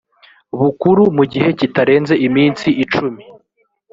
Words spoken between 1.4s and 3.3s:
kitarenze iminsi icumi